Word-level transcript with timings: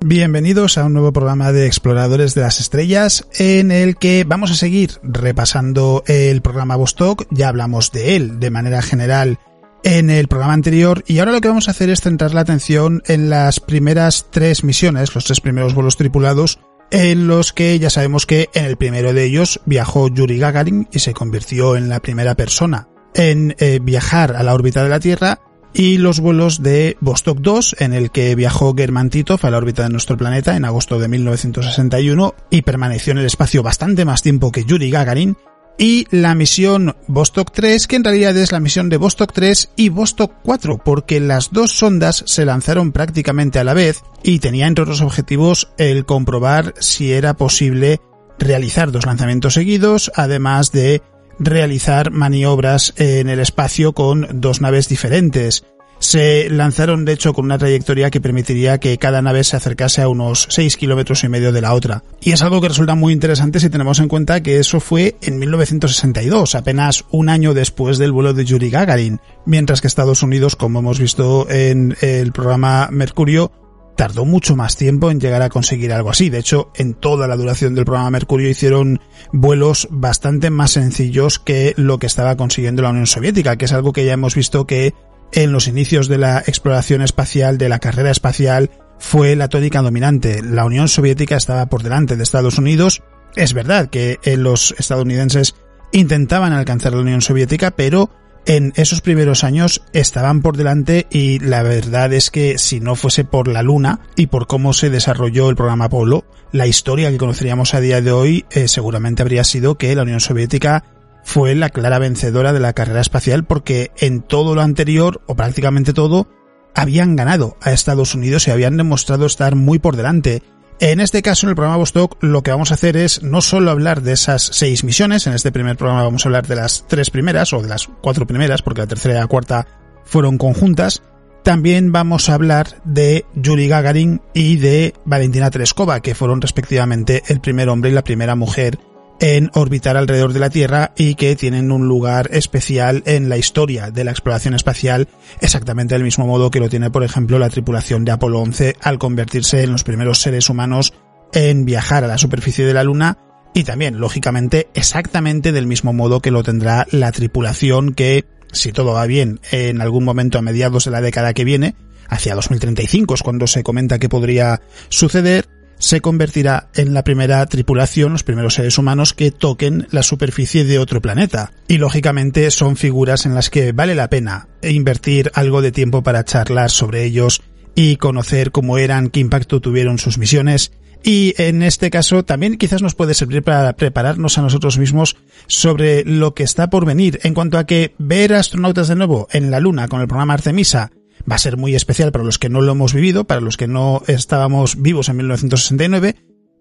Bienvenidos 0.00 0.78
a 0.78 0.84
un 0.84 0.92
nuevo 0.92 1.12
programa 1.12 1.50
de 1.50 1.66
Exploradores 1.66 2.36
de 2.36 2.42
las 2.42 2.60
Estrellas 2.60 3.26
en 3.36 3.72
el 3.72 3.96
que 3.96 4.24
vamos 4.24 4.52
a 4.52 4.54
seguir 4.54 4.92
repasando 5.02 6.04
el 6.06 6.40
programa 6.40 6.76
Vostok. 6.76 7.26
Ya 7.32 7.48
hablamos 7.48 7.90
de 7.90 8.14
él 8.14 8.38
de 8.38 8.50
manera 8.50 8.80
general 8.80 9.40
en 9.82 10.10
el 10.10 10.28
programa 10.28 10.52
anterior 10.52 11.02
y 11.08 11.18
ahora 11.18 11.32
lo 11.32 11.40
que 11.40 11.48
vamos 11.48 11.66
a 11.66 11.72
hacer 11.72 11.90
es 11.90 12.00
centrar 12.00 12.32
la 12.32 12.42
atención 12.42 13.02
en 13.06 13.28
las 13.28 13.58
primeras 13.58 14.26
tres 14.30 14.62
misiones, 14.62 15.12
los 15.16 15.24
tres 15.24 15.40
primeros 15.40 15.74
vuelos 15.74 15.96
tripulados, 15.96 16.60
en 16.92 17.26
los 17.26 17.52
que 17.52 17.76
ya 17.80 17.90
sabemos 17.90 18.24
que 18.24 18.50
en 18.54 18.66
el 18.66 18.76
primero 18.76 19.12
de 19.12 19.24
ellos 19.24 19.60
viajó 19.66 20.08
Yuri 20.08 20.38
Gagarin 20.38 20.88
y 20.92 21.00
se 21.00 21.12
convirtió 21.12 21.76
en 21.76 21.88
la 21.88 21.98
primera 21.98 22.36
persona 22.36 22.88
en 23.14 23.56
eh, 23.58 23.80
viajar 23.82 24.36
a 24.36 24.44
la 24.44 24.54
órbita 24.54 24.84
de 24.84 24.90
la 24.90 25.00
Tierra 25.00 25.40
y 25.72 25.98
los 25.98 26.20
vuelos 26.20 26.62
de 26.62 26.96
Vostok 27.00 27.38
2, 27.38 27.76
en 27.78 27.92
el 27.92 28.10
que 28.10 28.34
viajó 28.34 28.74
German 28.76 29.10
Titov 29.10 29.40
a 29.42 29.50
la 29.50 29.58
órbita 29.58 29.82
de 29.82 29.90
nuestro 29.90 30.16
planeta 30.16 30.56
en 30.56 30.64
agosto 30.64 30.98
de 30.98 31.08
1961 31.08 32.34
y 32.50 32.62
permaneció 32.62 33.12
en 33.12 33.18
el 33.18 33.26
espacio 33.26 33.62
bastante 33.62 34.04
más 34.04 34.22
tiempo 34.22 34.52
que 34.52 34.64
Yuri 34.64 34.90
Gagarin, 34.90 35.36
y 35.78 36.06
la 36.10 36.34
misión 36.34 36.96
Vostok 37.06 37.52
3, 37.52 37.86
que 37.86 37.96
en 37.96 38.04
realidad 38.04 38.36
es 38.36 38.50
la 38.50 38.60
misión 38.60 38.88
de 38.88 38.96
Vostok 38.96 39.32
3 39.32 39.70
y 39.76 39.88
Vostok 39.90 40.32
4, 40.42 40.78
porque 40.84 41.20
las 41.20 41.52
dos 41.52 41.70
sondas 41.70 42.24
se 42.26 42.44
lanzaron 42.44 42.90
prácticamente 42.90 43.60
a 43.60 43.64
la 43.64 43.74
vez 43.74 44.02
y 44.24 44.40
tenía 44.40 44.66
entre 44.66 44.82
otros 44.82 45.00
objetivos 45.00 45.70
el 45.78 46.04
comprobar 46.04 46.74
si 46.80 47.12
era 47.12 47.34
posible 47.34 48.00
realizar 48.40 48.90
dos 48.90 49.06
lanzamientos 49.06 49.54
seguidos, 49.54 50.10
además 50.16 50.72
de 50.72 51.02
realizar 51.38 52.10
maniobras 52.10 52.94
en 52.96 53.28
el 53.28 53.40
espacio 53.40 53.92
con 53.92 54.40
dos 54.40 54.60
naves 54.60 54.88
diferentes. 54.88 55.64
Se 56.00 56.48
lanzaron 56.48 57.04
de 57.04 57.12
hecho 57.12 57.32
con 57.32 57.44
una 57.44 57.58
trayectoria 57.58 58.10
que 58.10 58.20
permitiría 58.20 58.78
que 58.78 58.98
cada 58.98 59.20
nave 59.20 59.42
se 59.42 59.56
acercase 59.56 60.00
a 60.00 60.08
unos 60.08 60.46
6 60.50 60.76
kilómetros 60.76 61.24
y 61.24 61.28
medio 61.28 61.50
de 61.50 61.60
la 61.60 61.74
otra. 61.74 62.04
Y 62.20 62.30
es 62.30 62.42
algo 62.42 62.60
que 62.60 62.68
resulta 62.68 62.94
muy 62.94 63.12
interesante 63.12 63.58
si 63.58 63.68
tenemos 63.68 63.98
en 63.98 64.06
cuenta 64.06 64.40
que 64.40 64.60
eso 64.60 64.78
fue 64.78 65.16
en 65.22 65.38
1962, 65.40 66.54
apenas 66.54 67.04
un 67.10 67.28
año 67.28 67.52
después 67.52 67.98
del 67.98 68.12
vuelo 68.12 68.32
de 68.32 68.44
Yuri 68.44 68.70
Gagarin, 68.70 69.20
mientras 69.44 69.80
que 69.80 69.88
Estados 69.88 70.22
Unidos, 70.22 70.54
como 70.54 70.78
hemos 70.78 71.00
visto 71.00 71.50
en 71.50 71.96
el 72.00 72.30
programa 72.30 72.88
Mercurio, 72.92 73.50
tardó 73.98 74.24
mucho 74.24 74.54
más 74.54 74.76
tiempo 74.76 75.10
en 75.10 75.18
llegar 75.18 75.42
a 75.42 75.48
conseguir 75.48 75.92
algo 75.92 76.10
así. 76.10 76.30
De 76.30 76.38
hecho, 76.38 76.70
en 76.76 76.94
toda 76.94 77.26
la 77.26 77.34
duración 77.34 77.74
del 77.74 77.84
programa 77.84 78.12
Mercurio 78.12 78.48
hicieron 78.48 79.00
vuelos 79.32 79.88
bastante 79.90 80.50
más 80.50 80.70
sencillos 80.70 81.40
que 81.40 81.74
lo 81.76 81.98
que 81.98 82.06
estaba 82.06 82.36
consiguiendo 82.36 82.80
la 82.80 82.90
Unión 82.90 83.08
Soviética, 83.08 83.56
que 83.56 83.64
es 83.64 83.72
algo 83.72 83.92
que 83.92 84.04
ya 84.04 84.12
hemos 84.12 84.36
visto 84.36 84.68
que 84.68 84.94
en 85.32 85.50
los 85.50 85.66
inicios 85.66 86.06
de 86.06 86.16
la 86.16 86.38
exploración 86.38 87.02
espacial, 87.02 87.58
de 87.58 87.68
la 87.68 87.80
carrera 87.80 88.12
espacial, 88.12 88.70
fue 89.00 89.34
la 89.34 89.48
tónica 89.48 89.82
dominante. 89.82 90.44
La 90.44 90.64
Unión 90.64 90.86
Soviética 90.86 91.36
estaba 91.36 91.66
por 91.66 91.82
delante 91.82 92.14
de 92.14 92.22
Estados 92.22 92.56
Unidos. 92.56 93.02
Es 93.34 93.52
verdad 93.52 93.90
que 93.90 94.20
los 94.36 94.76
estadounidenses 94.78 95.56
intentaban 95.90 96.52
alcanzar 96.52 96.92
la 96.94 97.00
Unión 97.00 97.20
Soviética, 97.20 97.72
pero 97.72 98.10
en 98.48 98.72
esos 98.76 99.02
primeros 99.02 99.44
años 99.44 99.82
estaban 99.92 100.40
por 100.40 100.56
delante 100.56 101.06
y 101.10 101.38
la 101.38 101.62
verdad 101.62 102.14
es 102.14 102.30
que 102.30 102.56
si 102.56 102.80
no 102.80 102.96
fuese 102.96 103.22
por 103.24 103.46
la 103.46 103.62
Luna 103.62 104.00
y 104.16 104.28
por 104.28 104.46
cómo 104.46 104.72
se 104.72 104.88
desarrolló 104.88 105.50
el 105.50 105.56
programa 105.56 105.84
Apolo, 105.84 106.24
la 106.50 106.66
historia 106.66 107.10
que 107.10 107.18
conoceríamos 107.18 107.74
a 107.74 107.80
día 107.80 108.00
de 108.00 108.10
hoy 108.10 108.46
eh, 108.50 108.66
seguramente 108.66 109.20
habría 109.20 109.44
sido 109.44 109.76
que 109.76 109.94
la 109.94 110.02
Unión 110.02 110.20
Soviética 110.20 110.84
fue 111.24 111.54
la 111.54 111.68
clara 111.68 111.98
vencedora 111.98 112.54
de 112.54 112.60
la 112.60 112.72
carrera 112.72 113.02
espacial 113.02 113.44
porque 113.44 113.90
en 113.98 114.22
todo 114.22 114.54
lo 114.54 114.62
anterior, 114.62 115.20
o 115.26 115.36
prácticamente 115.36 115.92
todo, 115.92 116.26
habían 116.74 117.16
ganado 117.16 117.58
a 117.60 117.72
Estados 117.72 118.14
Unidos 118.14 118.48
y 118.48 118.50
habían 118.50 118.78
demostrado 118.78 119.26
estar 119.26 119.56
muy 119.56 119.78
por 119.78 119.94
delante 119.94 120.42
en 120.80 121.00
este 121.00 121.22
caso, 121.22 121.46
en 121.46 121.50
el 121.50 121.56
programa 121.56 121.78
Vostok, 121.78 122.22
lo 122.22 122.42
que 122.42 122.50
vamos 122.50 122.70
a 122.70 122.74
hacer 122.74 122.96
es 122.96 123.22
no 123.22 123.40
solo 123.40 123.70
hablar 123.70 124.02
de 124.02 124.12
esas 124.12 124.42
seis 124.42 124.84
misiones, 124.84 125.26
en 125.26 125.32
este 125.32 125.52
primer 125.52 125.76
programa 125.76 126.04
vamos 126.04 126.24
a 126.24 126.28
hablar 126.28 126.46
de 126.46 126.56
las 126.56 126.86
tres 126.86 127.10
primeras, 127.10 127.52
o 127.52 127.60
de 127.60 127.68
las 127.68 127.88
cuatro 128.00 128.26
primeras, 128.26 128.62
porque 128.62 128.82
la 128.82 128.86
tercera 128.86 129.14
y 129.14 129.18
la 129.18 129.26
cuarta 129.26 129.66
fueron 130.04 130.38
conjuntas, 130.38 131.02
también 131.42 131.92
vamos 131.92 132.28
a 132.28 132.34
hablar 132.34 132.80
de 132.84 133.24
Yuri 133.34 133.68
Gagarin 133.68 134.20
y 134.34 134.56
de 134.56 134.94
Valentina 135.04 135.50
Tereskova, 135.50 136.00
que 136.00 136.14
fueron 136.14 136.40
respectivamente 136.40 137.22
el 137.28 137.40
primer 137.40 137.68
hombre 137.68 137.90
y 137.90 137.94
la 137.94 138.04
primera 138.04 138.34
mujer 138.34 138.78
en 139.20 139.50
orbitar 139.54 139.96
alrededor 139.96 140.32
de 140.32 140.40
la 140.40 140.50
Tierra 140.50 140.92
y 140.96 141.14
que 141.14 141.36
tienen 141.36 141.72
un 141.72 141.88
lugar 141.88 142.28
especial 142.32 143.02
en 143.06 143.28
la 143.28 143.36
historia 143.36 143.90
de 143.90 144.04
la 144.04 144.10
exploración 144.10 144.54
espacial, 144.54 145.08
exactamente 145.40 145.94
del 145.94 146.04
mismo 146.04 146.26
modo 146.26 146.50
que 146.50 146.60
lo 146.60 146.68
tiene, 146.68 146.90
por 146.90 147.04
ejemplo, 147.04 147.38
la 147.38 147.50
tripulación 147.50 148.04
de 148.04 148.12
Apolo 148.12 148.40
11 148.40 148.76
al 148.80 148.98
convertirse 148.98 149.62
en 149.62 149.72
los 149.72 149.84
primeros 149.84 150.20
seres 150.20 150.48
humanos 150.48 150.92
en 151.32 151.64
viajar 151.64 152.04
a 152.04 152.08
la 152.08 152.18
superficie 152.18 152.64
de 152.64 152.74
la 152.74 152.84
Luna 152.84 153.18
y 153.54 153.64
también, 153.64 153.98
lógicamente, 153.98 154.68
exactamente 154.74 155.52
del 155.52 155.66
mismo 155.66 155.92
modo 155.92 156.20
que 156.20 156.30
lo 156.30 156.42
tendrá 156.42 156.86
la 156.90 157.12
tripulación 157.12 157.94
que, 157.94 158.24
si 158.52 158.72
todo 158.72 158.92
va 158.92 159.06
bien, 159.06 159.40
en 159.50 159.80
algún 159.80 160.04
momento 160.04 160.38
a 160.38 160.42
mediados 160.42 160.84
de 160.84 160.90
la 160.90 161.00
década 161.00 161.34
que 161.34 161.44
viene, 161.44 161.74
hacia 162.08 162.34
2035 162.34 163.14
es 163.14 163.22
cuando 163.22 163.46
se 163.46 163.62
comenta 163.62 163.98
que 163.98 164.08
podría 164.08 164.60
suceder, 164.88 165.48
se 165.78 166.00
convertirá 166.00 166.68
en 166.74 166.94
la 166.94 167.04
primera 167.04 167.44
tripulación, 167.46 168.12
los 168.12 168.24
primeros 168.24 168.54
seres 168.54 168.78
humanos 168.78 169.14
que 169.14 169.30
toquen 169.30 169.86
la 169.90 170.02
superficie 170.02 170.64
de 170.64 170.78
otro 170.78 171.00
planeta. 171.00 171.52
Y 171.68 171.78
lógicamente 171.78 172.50
son 172.50 172.76
figuras 172.76 173.26
en 173.26 173.34
las 173.34 173.50
que 173.50 173.72
vale 173.72 173.94
la 173.94 174.10
pena 174.10 174.48
invertir 174.62 175.30
algo 175.34 175.62
de 175.62 175.72
tiempo 175.72 176.02
para 176.02 176.24
charlar 176.24 176.70
sobre 176.70 177.04
ellos 177.04 177.42
y 177.74 177.96
conocer 177.96 178.50
cómo 178.50 178.78
eran, 178.78 179.08
qué 179.08 179.20
impacto 179.20 179.60
tuvieron 179.60 179.98
sus 179.98 180.18
misiones. 180.18 180.72
Y 181.04 181.34
en 181.38 181.62
este 181.62 181.90
caso 181.90 182.24
también 182.24 182.58
quizás 182.58 182.82
nos 182.82 182.96
puede 182.96 183.14
servir 183.14 183.44
para 183.44 183.72
prepararnos 183.74 184.36
a 184.36 184.42
nosotros 184.42 184.78
mismos 184.78 185.16
sobre 185.46 186.04
lo 186.04 186.34
que 186.34 186.42
está 186.42 186.70
por 186.70 186.84
venir 186.84 187.20
en 187.22 187.34
cuanto 187.34 187.56
a 187.56 187.66
que 187.66 187.94
ver 187.98 188.34
astronautas 188.34 188.88
de 188.88 188.96
nuevo 188.96 189.28
en 189.30 189.52
la 189.52 189.60
Luna 189.60 189.86
con 189.86 190.00
el 190.00 190.08
programa 190.08 190.34
Artemisa 190.34 190.90
va 191.30 191.36
a 191.36 191.38
ser 191.38 191.56
muy 191.56 191.74
especial 191.74 192.12
para 192.12 192.24
los 192.24 192.38
que 192.38 192.48
no 192.48 192.60
lo 192.60 192.72
hemos 192.72 192.94
vivido, 192.94 193.24
para 193.24 193.40
los 193.40 193.56
que 193.56 193.68
no 193.68 194.02
estábamos 194.06 194.80
vivos 194.80 195.08
en 195.08 195.16
1969, 195.16 196.16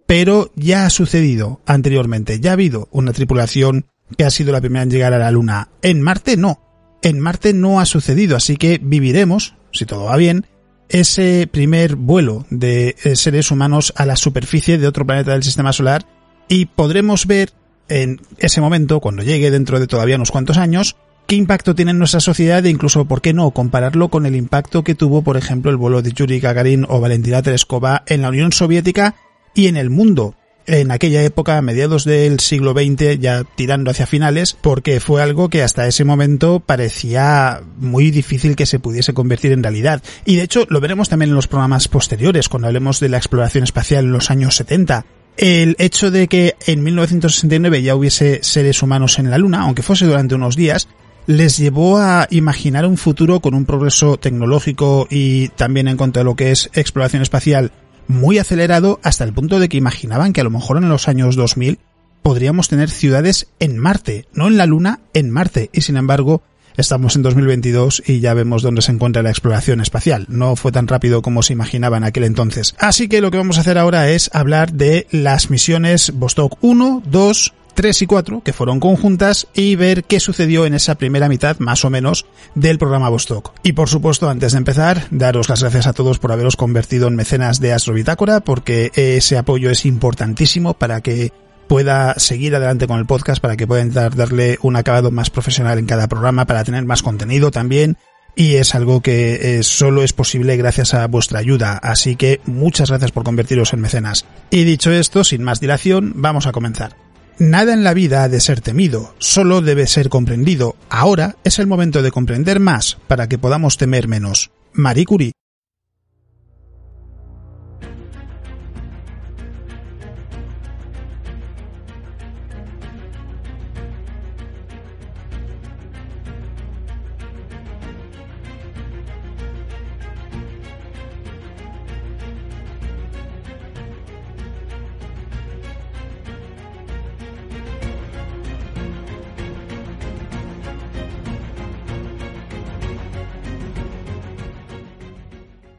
pero 0.05 0.51
ya 0.55 0.85
ha 0.85 0.89
sucedido 0.89 1.61
anteriormente, 1.65 2.39
ya 2.39 2.51
ha 2.51 2.53
habido 2.53 2.87
una 2.91 3.13
tripulación 3.13 3.85
que 4.17 4.23
ha 4.23 4.31
sido 4.31 4.51
la 4.51 4.61
primera 4.61 4.83
en 4.83 4.91
llegar 4.91 5.13
a 5.13 5.19
la 5.19 5.31
Luna. 5.31 5.69
En 5.81 6.01
Marte 6.01 6.37
no, 6.37 6.61
en 7.01 7.19
Marte 7.19 7.53
no 7.53 7.79
ha 7.79 7.85
sucedido, 7.85 8.35
así 8.35 8.57
que 8.57 8.79
viviremos, 8.81 9.55
si 9.71 9.85
todo 9.85 10.05
va 10.05 10.17
bien, 10.17 10.45
ese 10.89 11.47
primer 11.51 11.95
vuelo 11.95 12.45
de 12.49 12.95
eh, 13.03 13.15
seres 13.15 13.51
humanos 13.51 13.93
a 13.97 14.05
la 14.05 14.15
superficie 14.15 14.77
de 14.77 14.87
otro 14.87 15.05
planeta 15.05 15.33
del 15.33 15.43
sistema 15.43 15.73
solar 15.73 16.05
y 16.47 16.67
podremos 16.67 17.27
ver 17.27 17.51
en 17.89 18.21
ese 18.37 18.61
momento, 18.61 18.99
cuando 18.99 19.23
llegue 19.23 19.51
dentro 19.51 19.79
de 19.79 19.87
todavía 19.87 20.15
unos 20.15 20.31
cuantos 20.31 20.57
años, 20.57 20.95
qué 21.27 21.35
impacto 21.35 21.75
tiene 21.75 21.91
en 21.91 21.99
nuestra 21.99 22.21
sociedad 22.21 22.65
e 22.65 22.69
incluso, 22.69 23.05
¿por 23.05 23.21
qué 23.21 23.33
no?, 23.33 23.51
compararlo 23.51 24.07
con 24.07 24.25
el 24.25 24.35
impacto 24.35 24.83
que 24.83 24.95
tuvo, 24.95 25.21
por 25.21 25.37
ejemplo, 25.37 25.69
el 25.69 25.77
vuelo 25.77 26.01
de 26.01 26.13
Yuri 26.13 26.39
Gagarin 26.39 26.85
o 26.87 27.01
Valentina 27.01 27.41
Tereskova 27.41 28.03
en 28.07 28.21
la 28.21 28.29
Unión 28.29 28.53
Soviética 28.53 29.15
y 29.53 29.67
en 29.67 29.75
el 29.75 29.89
mundo. 29.89 30.35
En 30.65 30.91
aquella 30.91 31.23
época, 31.23 31.57
a 31.57 31.61
mediados 31.61 32.03
del 32.03 32.39
siglo 32.39 32.73
XX, 32.73 33.19
ya 33.19 33.43
tirando 33.43 33.91
hacia 33.91 34.05
finales, 34.05 34.57
porque 34.59 34.99
fue 34.99 35.21
algo 35.21 35.49
que 35.49 35.63
hasta 35.63 35.87
ese 35.87 36.03
momento 36.03 36.59
parecía 36.59 37.61
muy 37.77 38.11
difícil 38.11 38.55
que 38.55 38.65
se 38.65 38.79
pudiese 38.79 39.13
convertir 39.13 39.51
en 39.51 39.63
realidad. 39.63 40.01
Y 40.25 40.35
de 40.35 40.43
hecho, 40.43 40.65
lo 40.69 40.81
veremos 40.81 41.07
también 41.07 41.29
en 41.29 41.35
los 41.35 41.47
programas 41.47 41.87
posteriores, 41.87 42.49
cuando 42.49 42.67
hablemos 42.67 42.99
de 42.99 43.09
la 43.09 43.17
exploración 43.17 43.63
espacial 43.63 44.05
en 44.05 44.11
los 44.11 44.31
años 44.31 44.55
70 44.55 45.05
el 45.37 45.75
hecho 45.77 46.09
de 46.09 46.27
que 46.27 46.55
en 46.65 46.81
1969 46.81 47.83
ya 47.83 47.95
hubiese 47.95 48.39
seres 48.41 48.81
humanos 48.81 49.19
en 49.19 49.29
la 49.29 49.37
Luna, 49.37 49.61
aunque 49.61 49.83
fuese 49.83 50.07
durante 50.07 50.33
unos 50.33 50.55
días, 50.55 50.87
les 51.27 51.57
llevó 51.57 51.97
a 51.97 52.27
imaginar 52.31 52.85
un 52.85 52.97
futuro 52.97 53.41
con 53.41 53.53
un 53.53 53.65
progreso 53.65 54.17
tecnológico 54.17 55.07
y 55.09 55.49
también 55.49 55.87
en 55.89 55.97
cuanto 55.97 56.21
a 56.21 56.23
lo 56.23 56.35
que 56.35 56.51
es 56.51 56.69
exploración 56.73 57.21
espacial 57.21 57.71
muy 58.07 58.39
acelerado 58.39 58.99
hasta 59.03 59.25
el 59.25 59.33
punto 59.33 59.59
de 59.59 59.67
que 59.67 59.77
imaginaban 59.77 60.31
que 60.31 60.41
a 60.41 60.45
lo 60.45 60.49
mejor 60.49 60.77
en 60.77 60.87
los 60.87 61.09
años 61.09 61.35
2000 61.35 61.79
podríamos 62.21 62.69
tener 62.69 62.89
ciudades 62.89 63.47
en 63.59 63.77
Marte, 63.77 64.25
no 64.33 64.47
en 64.47 64.57
la 64.57 64.65
Luna, 64.65 65.01
en 65.13 65.29
Marte. 65.29 65.69
Y 65.73 65.81
sin 65.81 65.97
embargo, 65.97 66.41
estamos 66.77 67.15
en 67.15 67.23
2022 67.23 68.03
y 68.05 68.21
ya 68.21 68.33
vemos 68.33 68.61
dónde 68.61 68.81
se 68.81 68.93
encuentra 68.93 69.23
la 69.23 69.29
exploración 69.29 69.81
espacial. 69.81 70.25
No 70.29 70.55
fue 70.55 70.71
tan 70.71 70.87
rápido 70.87 71.21
como 71.21 71.43
se 71.43 71.53
imaginaba 71.53 71.97
en 71.97 72.03
aquel 72.05 72.23
entonces. 72.23 72.75
Así 72.79 73.09
que 73.09 73.21
lo 73.21 73.31
que 73.31 73.37
vamos 73.37 73.57
a 73.57 73.61
hacer 73.61 73.77
ahora 73.77 74.09
es 74.09 74.29
hablar 74.33 74.73
de 74.73 75.07
las 75.11 75.49
misiones 75.49 76.11
Vostok 76.15 76.57
1, 76.61 77.03
2, 77.05 77.53
3 77.77 78.01
y 78.01 78.07
4, 78.07 78.41
que 78.41 78.53
fueron 78.53 78.79
conjuntas, 78.79 79.47
y 79.53 79.75
ver 79.75 80.03
qué 80.03 80.19
sucedió 80.19 80.65
en 80.65 80.73
esa 80.73 80.95
primera 80.95 81.29
mitad, 81.29 81.59
más 81.59 81.85
o 81.85 81.91
menos, 81.91 82.25
del 82.55 82.79
programa 82.79 83.07
Vostok. 83.07 83.53
Y 83.61 83.73
por 83.73 83.87
supuesto, 83.87 84.31
antes 84.31 84.53
de 84.53 84.57
empezar, 84.57 85.05
daros 85.11 85.47
las 85.47 85.61
gracias 85.61 85.85
a 85.85 85.93
todos 85.93 86.17
por 86.17 86.31
haberos 86.31 86.55
convertido 86.55 87.07
en 87.07 87.15
mecenas 87.15 87.59
de 87.59 87.73
Astrobitácora, 87.73 88.39
porque 88.39 88.91
ese 88.95 89.37
apoyo 89.37 89.69
es 89.69 89.85
importantísimo 89.85 90.73
para 90.73 91.01
que 91.01 91.31
pueda 91.67 92.15
seguir 92.17 92.55
adelante 92.55 92.87
con 92.87 92.97
el 92.97 93.05
podcast, 93.05 93.43
para 93.43 93.57
que 93.57 93.67
pueda 93.67 94.09
darle 94.09 94.57
un 94.63 94.75
acabado 94.75 95.11
más 95.11 95.29
profesional 95.29 95.77
en 95.77 95.85
cada 95.85 96.07
programa, 96.07 96.47
para 96.47 96.63
tener 96.63 96.83
más 96.83 97.03
contenido 97.03 97.51
también, 97.51 97.95
y 98.35 98.55
es 98.55 98.73
algo 98.73 99.01
que 99.01 99.59
eh, 99.59 99.61
solo 99.61 100.01
es 100.01 100.13
posible 100.13 100.57
gracias 100.57 100.95
a 100.95 101.05
vuestra 101.05 101.37
ayuda, 101.37 101.77
así 101.77 102.15
que 102.15 102.41
muchas 102.47 102.89
gracias 102.89 103.11
por 103.11 103.23
convertiros 103.23 103.71
en 103.73 103.81
mecenas. 103.81 104.25
Y 104.49 104.63
dicho 104.63 104.91
esto, 104.91 105.23
sin 105.23 105.43
más 105.43 105.59
dilación, 105.59 106.13
vamos 106.15 106.47
a 106.47 106.51
comenzar. 106.51 107.06
Nada 107.39 107.73
en 107.73 107.83
la 107.83 107.93
vida 107.93 108.23
ha 108.23 108.29
de 108.29 108.39
ser 108.39 108.61
temido, 108.61 109.13
solo 109.19 109.61
debe 109.61 109.85
ser 109.85 110.09
comprendido. 110.09 110.75
Ahora 110.89 111.35
es 111.43 111.59
el 111.59 111.67
momento 111.67 112.01
de 112.01 112.09
comprender 112.09 112.59
más 112.59 112.97
para 113.05 113.29
que 113.29 113.37
podamos 113.37 113.77
temer 113.77 114.07
menos. 114.07 114.49
Marie 114.73 115.05
Curie. 115.05 115.33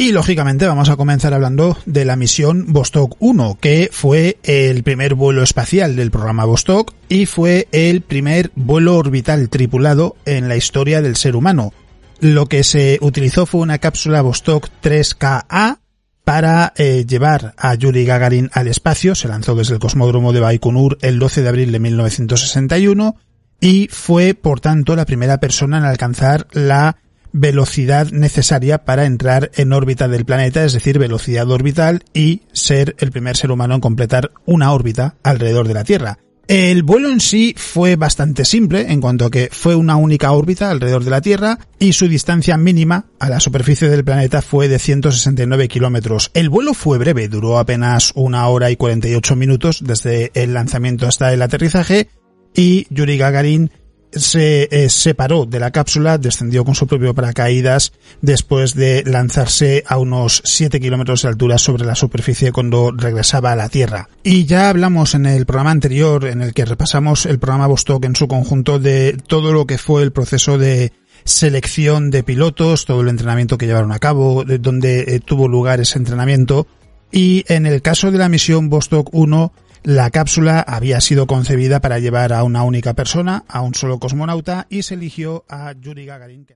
Y 0.00 0.12
lógicamente 0.12 0.64
vamos 0.68 0.90
a 0.90 0.96
comenzar 0.96 1.34
hablando 1.34 1.76
de 1.84 2.04
la 2.04 2.14
misión 2.14 2.66
Vostok 2.68 3.16
1, 3.18 3.58
que 3.60 3.90
fue 3.92 4.38
el 4.44 4.84
primer 4.84 5.16
vuelo 5.16 5.42
espacial 5.42 5.96
del 5.96 6.12
programa 6.12 6.44
Vostok 6.44 6.94
y 7.08 7.26
fue 7.26 7.66
el 7.72 8.02
primer 8.02 8.52
vuelo 8.54 8.96
orbital 8.96 9.48
tripulado 9.48 10.14
en 10.24 10.48
la 10.48 10.54
historia 10.54 11.02
del 11.02 11.16
ser 11.16 11.34
humano. 11.34 11.72
Lo 12.20 12.46
que 12.46 12.62
se 12.62 12.98
utilizó 13.00 13.44
fue 13.44 13.60
una 13.60 13.78
cápsula 13.78 14.22
Vostok 14.22 14.68
3KA 14.80 15.78
para 16.22 16.72
eh, 16.76 17.04
llevar 17.04 17.54
a 17.56 17.74
Yuri 17.74 18.04
Gagarin 18.04 18.50
al 18.52 18.68
espacio. 18.68 19.16
Se 19.16 19.26
lanzó 19.26 19.56
desde 19.56 19.74
el 19.74 19.80
cosmódromo 19.80 20.32
de 20.32 20.38
Baikonur 20.38 20.98
el 21.02 21.18
12 21.18 21.42
de 21.42 21.48
abril 21.48 21.72
de 21.72 21.80
1961 21.80 23.16
y 23.60 23.88
fue, 23.90 24.34
por 24.34 24.60
tanto, 24.60 24.94
la 24.94 25.06
primera 25.06 25.38
persona 25.38 25.78
en 25.78 25.84
alcanzar 25.84 26.46
la 26.52 26.98
velocidad 27.32 28.10
necesaria 28.10 28.84
para 28.84 29.04
entrar 29.04 29.50
en 29.54 29.72
órbita 29.72 30.08
del 30.08 30.24
planeta, 30.24 30.64
es 30.64 30.72
decir, 30.72 30.98
velocidad 30.98 31.50
orbital 31.50 32.04
y 32.14 32.42
ser 32.52 32.96
el 32.98 33.10
primer 33.10 33.36
ser 33.36 33.50
humano 33.50 33.74
en 33.74 33.80
completar 33.80 34.30
una 34.46 34.72
órbita 34.72 35.16
alrededor 35.22 35.68
de 35.68 35.74
la 35.74 35.84
Tierra. 35.84 36.18
El 36.48 36.82
vuelo 36.82 37.10
en 37.10 37.20
sí 37.20 37.54
fue 37.58 37.96
bastante 37.96 38.46
simple 38.46 38.90
en 38.90 39.02
cuanto 39.02 39.26
a 39.26 39.30
que 39.30 39.50
fue 39.52 39.74
una 39.74 39.96
única 39.96 40.32
órbita 40.32 40.70
alrededor 40.70 41.04
de 41.04 41.10
la 41.10 41.20
Tierra 41.20 41.58
y 41.78 41.92
su 41.92 42.08
distancia 42.08 42.56
mínima 42.56 43.04
a 43.18 43.28
la 43.28 43.38
superficie 43.38 43.90
del 43.90 44.02
planeta 44.02 44.40
fue 44.40 44.66
de 44.66 44.78
169 44.78 45.68
kilómetros. 45.68 46.30
El 46.32 46.48
vuelo 46.48 46.72
fue 46.72 46.96
breve, 46.96 47.28
duró 47.28 47.58
apenas 47.58 48.12
una 48.14 48.48
hora 48.48 48.70
y 48.70 48.76
48 48.76 49.36
minutos 49.36 49.84
desde 49.84 50.30
el 50.32 50.54
lanzamiento 50.54 51.06
hasta 51.06 51.34
el 51.34 51.42
aterrizaje 51.42 52.08
y 52.54 52.86
Yuri 52.88 53.18
Gagarin 53.18 53.70
se 54.12 54.68
eh, 54.70 54.88
separó 54.88 55.46
de 55.46 55.60
la 55.60 55.70
cápsula, 55.70 56.18
descendió 56.18 56.64
con 56.64 56.74
su 56.74 56.86
propio 56.86 57.14
paracaídas 57.14 57.92
después 58.20 58.74
de 58.74 59.02
lanzarse 59.06 59.84
a 59.86 59.98
unos 59.98 60.42
7 60.44 60.80
kilómetros 60.80 61.22
de 61.22 61.28
altura 61.28 61.58
sobre 61.58 61.84
la 61.84 61.94
superficie 61.94 62.52
cuando 62.52 62.92
regresaba 62.92 63.52
a 63.52 63.56
la 63.56 63.68
Tierra. 63.68 64.08
Y 64.22 64.46
ya 64.46 64.68
hablamos 64.68 65.14
en 65.14 65.26
el 65.26 65.46
programa 65.46 65.70
anterior 65.70 66.26
en 66.26 66.42
el 66.42 66.54
que 66.54 66.64
repasamos 66.64 67.26
el 67.26 67.38
programa 67.38 67.66
Vostok 67.66 68.04
en 68.04 68.16
su 68.16 68.28
conjunto 68.28 68.78
de 68.78 69.16
todo 69.26 69.52
lo 69.52 69.66
que 69.66 69.78
fue 69.78 70.02
el 70.02 70.12
proceso 70.12 70.58
de 70.58 70.92
selección 71.24 72.10
de 72.10 72.22
pilotos, 72.22 72.86
todo 72.86 73.02
el 73.02 73.08
entrenamiento 73.08 73.58
que 73.58 73.66
llevaron 73.66 73.92
a 73.92 73.98
cabo, 73.98 74.44
de 74.44 74.58
donde 74.58 75.00
eh, 75.00 75.20
tuvo 75.20 75.48
lugar 75.48 75.80
ese 75.80 75.98
entrenamiento. 75.98 76.66
Y 77.10 77.44
en 77.48 77.66
el 77.66 77.82
caso 77.82 78.10
de 78.10 78.18
la 78.18 78.28
misión 78.28 78.68
Vostok 78.68 79.08
1, 79.12 79.52
la 79.82 80.10
cápsula 80.10 80.60
había 80.60 81.00
sido 81.00 81.26
concebida 81.26 81.80
para 81.80 81.98
llevar 81.98 82.32
a 82.32 82.44
una 82.44 82.62
única 82.62 82.94
persona, 82.94 83.44
a 83.48 83.60
un 83.60 83.74
solo 83.74 83.98
cosmonauta, 83.98 84.66
y 84.70 84.82
se 84.82 84.94
eligió 84.94 85.44
a 85.48 85.72
Yuri 85.72 86.06
Gagarin. 86.06 86.46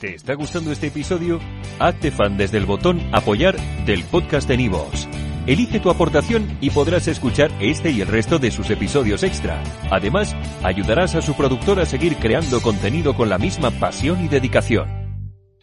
¿Te 0.00 0.14
está 0.14 0.34
gustando 0.34 0.72
este 0.72 0.88
episodio? 0.88 1.40
Hazte 1.78 2.10
fan 2.10 2.36
desde 2.36 2.58
el 2.58 2.66
botón 2.66 3.00
Apoyar 3.12 3.56
del 3.86 4.04
podcast 4.04 4.46
de 4.46 4.58
Nivos. 4.58 5.08
Elige 5.46 5.80
tu 5.80 5.90
aportación 5.90 6.58
y 6.60 6.70
podrás 6.70 7.08
escuchar 7.08 7.50
este 7.60 7.90
y 7.92 8.00
el 8.00 8.08
resto 8.08 8.38
de 8.38 8.50
sus 8.50 8.68
episodios 8.68 9.22
extra. 9.22 9.62
Además, 9.90 10.34
ayudarás 10.62 11.14
a 11.14 11.22
su 11.22 11.34
productor 11.34 11.80
a 11.80 11.86
seguir 11.86 12.16
creando 12.16 12.60
contenido 12.60 13.14
con 13.14 13.28
la 13.28 13.38
misma 13.38 13.70
pasión 13.70 14.24
y 14.24 14.28
dedicación. 14.28 15.05